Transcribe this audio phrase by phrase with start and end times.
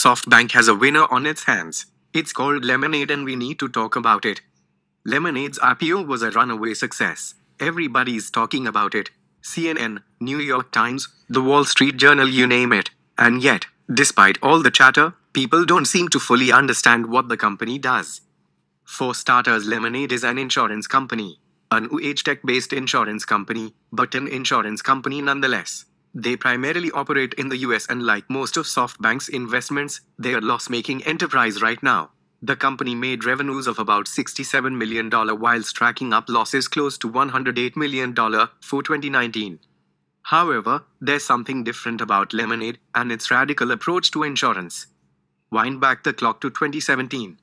[0.00, 1.84] SoftBank has a winner on its hands.
[2.14, 4.40] It's called Lemonade and we need to talk about it.
[5.04, 7.34] Lemonade's IPO was a runaway success.
[7.58, 9.10] Everybody's talking about it.
[9.42, 12.88] CNN, New York Times, The Wall Street Journal, you name it.
[13.18, 17.78] And yet, despite all the chatter, people don't seem to fully understand what the company
[17.78, 18.22] does.
[18.86, 21.40] For starters, Lemonade is an insurance company,
[21.70, 25.84] an age tech based insurance company, but an insurance company nonetheless.
[26.14, 31.04] They primarily operate in the US and like most of SoftBank's investments, they are loss-making
[31.04, 32.10] enterprise right now.
[32.42, 37.76] The company made revenues of about $67 million whilst tracking up losses close to $108
[37.76, 39.60] million for 2019.
[40.22, 44.86] However, there's something different about Lemonade and its radical approach to insurance.
[45.50, 47.38] Wind back the clock to 2017.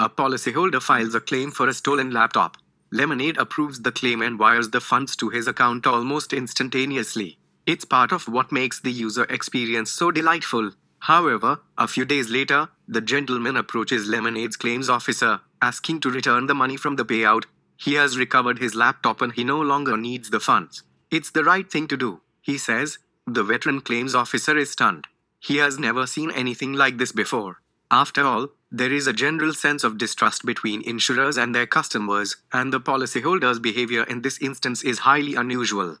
[0.00, 2.56] A policyholder files a claim for a stolen laptop.
[2.92, 7.38] Lemonade approves the claim and wires the funds to his account almost instantaneously.
[7.68, 10.70] It's part of what makes the user experience so delightful.
[11.00, 16.54] However, a few days later, the gentleman approaches Lemonade's claims officer, asking to return the
[16.54, 17.44] money from the payout.
[17.76, 20.82] He has recovered his laptop and he no longer needs the funds.
[21.10, 22.96] It's the right thing to do, he says.
[23.26, 25.06] The veteran claims officer is stunned.
[25.38, 27.60] He has never seen anything like this before.
[27.90, 32.72] After all, there is a general sense of distrust between insurers and their customers, and
[32.72, 35.98] the policyholder's behavior in this instance is highly unusual.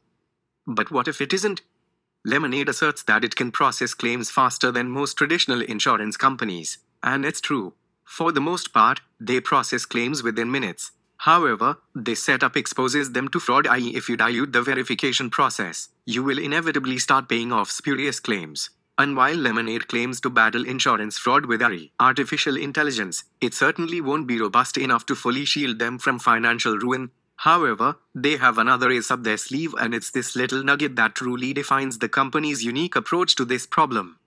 [0.68, 1.62] But what if it isn't?
[2.26, 6.76] Lemonade asserts that it can process claims faster than most traditional insurance companies.
[7.02, 7.72] And it's true.
[8.04, 10.92] For the most part, they process claims within minutes.
[11.22, 16.22] However, this setup exposes them to fraud, i.e., if you dilute the verification process, you
[16.22, 18.70] will inevitably start paying off spurious claims.
[18.98, 24.26] And while Lemonade claims to battle insurance fraud with AI, artificial intelligence, it certainly won't
[24.26, 27.10] be robust enough to fully shield them from financial ruin,
[27.42, 31.52] However, they have another ace up their sleeve, and it's this little nugget that truly
[31.52, 34.18] defines the company's unique approach to this problem.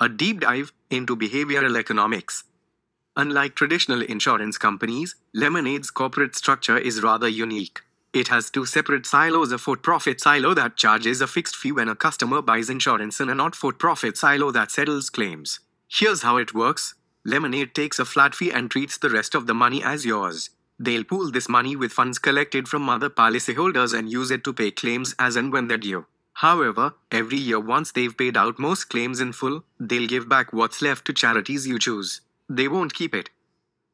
[0.00, 2.44] A deep dive into behavioral economics.
[3.14, 7.82] Unlike traditional insurance companies, Lemonade's corporate structure is rather unique.
[8.14, 11.90] It has two separate silos a for profit silo that charges a fixed fee when
[11.90, 15.60] a customer buys insurance, and a not for profit silo that settles claims.
[15.88, 19.54] Here's how it works Lemonade takes a flat fee and treats the rest of the
[19.54, 20.48] money as yours.
[20.78, 24.70] They'll pool this money with funds collected from other policyholders and use it to pay
[24.70, 26.06] claims as and when they're due.
[26.34, 30.82] However, every year once they've paid out most claims in full, they'll give back what's
[30.82, 32.20] left to charities you choose.
[32.48, 33.30] They won't keep it.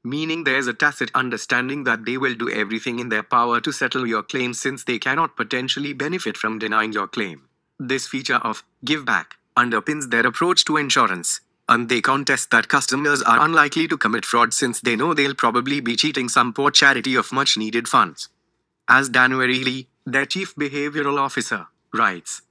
[0.02, 4.04] Meaning there's a tacit understanding that they will do everything in their power to settle
[4.04, 7.42] your claim since they cannot potentially benefit from denying your claim.
[7.78, 11.40] This feature of give back underpins their approach to insurance
[11.72, 15.80] and they contest that customers are unlikely to commit fraud since they know they'll probably
[15.80, 18.28] be cheating some poor charity of much needed funds.
[18.88, 22.42] As Dan Ariely, their chief behavioral officer, writes,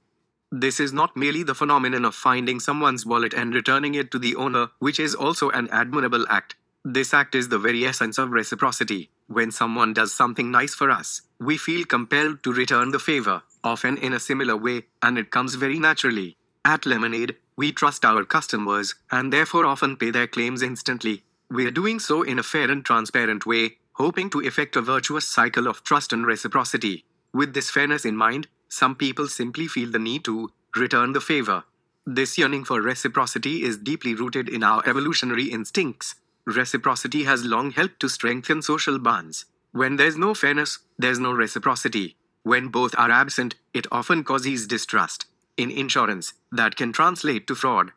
[0.50, 4.34] this is not merely the phenomenon of finding someone's wallet and returning it to the
[4.34, 6.56] owner, which is also an admirable act.
[6.84, 9.10] This act is the very essence of reciprocity.
[9.28, 13.96] When someone does something nice for us, we feel compelled to return the favor, often
[13.98, 16.36] in a similar way, and it comes very naturally.
[16.64, 21.22] At Lemonade, we trust our customers and therefore often pay their claims instantly.
[21.50, 25.66] We're doing so in a fair and transparent way, hoping to effect a virtuous cycle
[25.66, 27.04] of trust and reciprocity.
[27.34, 31.64] With this fairness in mind, some people simply feel the need to return the favor.
[32.06, 36.14] This yearning for reciprocity is deeply rooted in our evolutionary instincts.
[36.46, 39.44] Reciprocity has long helped to strengthen social bonds.
[39.72, 42.16] When there's no fairness, there's no reciprocity.
[42.42, 45.26] When both are absent, it often causes distrust
[45.56, 47.92] in insurance that can translate to fraud.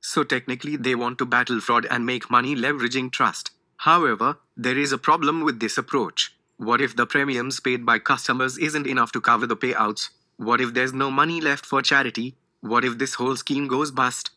[0.00, 3.50] So technically, they want to battle fraud and make money leveraging trust.
[3.78, 6.34] However, there is a problem with this approach.
[6.56, 10.10] What if the premiums paid by customers isn't enough to cover the payouts?
[10.36, 12.36] What if there's no money left for charity?
[12.60, 14.30] What if this whole scheme goes bust?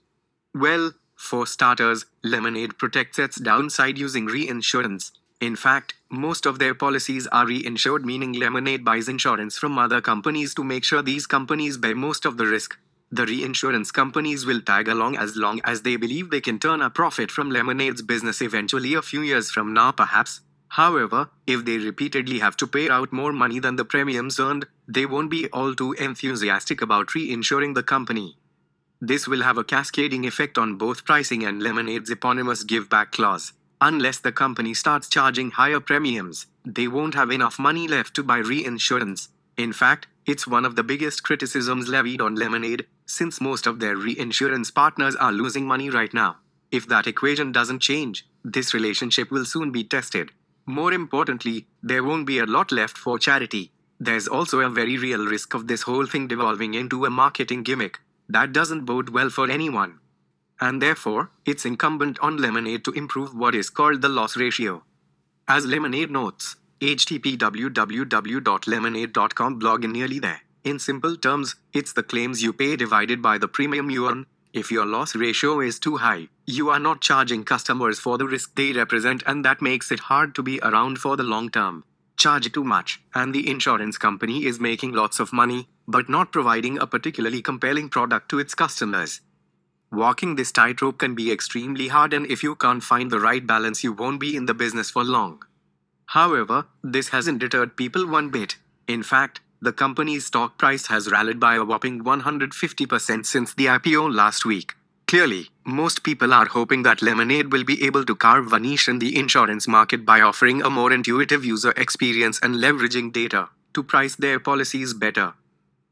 [0.53, 5.11] Well, for starters, Lemonade protects its downside using reinsurance.
[5.41, 10.53] In fact, most of their policies are reinsured, meaning Lemonade buys insurance from other companies
[10.55, 12.77] to make sure these companies bear most of the risk.
[13.11, 16.89] The reinsurance companies will tag along as long as they believe they can turn a
[16.89, 20.41] profit from Lemonade's business eventually, a few years from now, perhaps.
[20.67, 25.05] However, if they repeatedly have to pay out more money than the premiums earned, they
[25.05, 28.37] won't be all too enthusiastic about reinsuring the company.
[29.01, 33.53] This will have a cascading effect on both pricing and Lemonade's eponymous give back clause.
[33.81, 38.39] Unless the company starts charging higher premiums, they won't have enough money left to buy
[38.39, 39.29] reinsurance.
[39.57, 43.95] In fact, it's one of the biggest criticisms levied on Lemonade, since most of their
[43.95, 46.37] reinsurance partners are losing money right now.
[46.71, 50.31] If that equation doesn't change, this relationship will soon be tested.
[50.65, 53.71] More importantly, there won't be a lot left for charity.
[53.99, 57.99] There's also a very real risk of this whole thing devolving into a marketing gimmick.
[58.27, 59.99] That doesn't bode well for anyone.
[60.61, 64.83] And therefore, it's incumbent on Lemonade to improve what is called the loss ratio.
[65.47, 70.41] As Lemonade notes, http www.lemonade.com blog in nearly there.
[70.63, 74.25] In simple terms, it's the claims you pay divided by the premium you earn.
[74.51, 78.55] If your loss ratio is too high, you are not charging customers for the risk
[78.55, 81.83] they represent, and that makes it hard to be around for the long term.
[82.17, 86.77] Charge too much, and the insurance company is making lots of money, but not providing
[86.77, 89.21] a particularly compelling product to its customers.
[89.91, 93.83] Walking this tightrope can be extremely hard, and if you can't find the right balance,
[93.83, 95.43] you won't be in the business for long.
[96.07, 98.57] However, this hasn't deterred people one bit.
[98.87, 104.13] In fact, the company's stock price has rallied by a whopping 150% since the IPO
[104.13, 104.75] last week.
[105.07, 108.99] Clearly, most people are hoping that Lemonade will be able to carve a niche in
[108.99, 114.15] the insurance market by offering a more intuitive user experience and leveraging data to price
[114.15, 115.33] their policies better.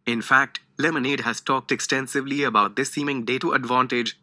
[0.07, 4.17] In fact, Lemonade has talked extensively about this seeming data advantage.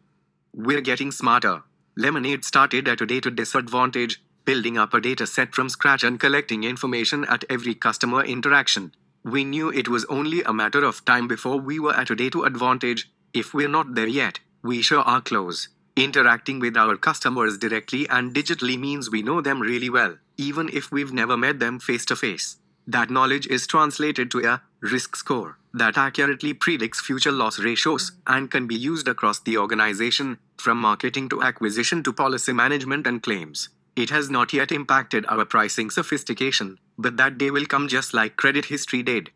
[0.51, 1.61] We're getting smarter.
[1.95, 6.63] Lemonade started at a data disadvantage, building up a data set from scratch and collecting
[6.63, 8.93] information at every customer interaction.
[9.23, 12.41] We knew it was only a matter of time before we were at a data
[12.41, 13.11] advantage.
[13.31, 15.69] If we're not there yet, we sure are close.
[15.95, 20.91] Interacting with our customers directly and digitally means we know them really well, even if
[20.91, 22.57] we've never met them face to face.
[22.87, 28.49] That knowledge is translated to a risk score that accurately predicts future loss ratios and
[28.49, 33.67] can be used across the organization, from marketing to acquisition to policy management and claims.
[33.95, 38.37] It has not yet impacted our pricing sophistication, but that day will come just like
[38.37, 39.31] credit history did.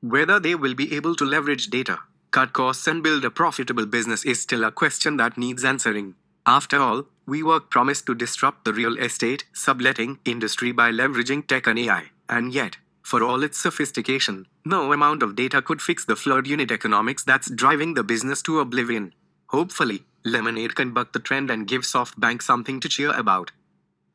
[0.00, 1.98] Whether they will be able to leverage data,
[2.30, 6.14] cut costs, and build a profitable business is still a question that needs answering.
[6.46, 11.78] After all, WeWork promised to disrupt the real estate subletting industry by leveraging tech and
[11.78, 16.46] AI, and yet, for all its sophistication, no amount of data could fix the flawed
[16.46, 19.12] unit economics that's driving the business to oblivion.
[19.48, 23.52] Hopefully, Lemonade can buck the trend and give SoftBank something to cheer about.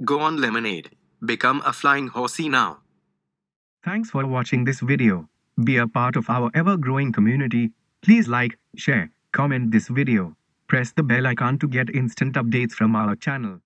[0.04, 0.92] Go on Lemonade.
[1.26, 2.80] Become a flying horsey now.
[3.84, 5.28] Thanks for watching this video.
[5.64, 7.72] Be a part of our ever-growing community.
[8.02, 10.36] Please like, share, comment this video.
[10.68, 13.60] Press the bell icon to get instant updates from our channel.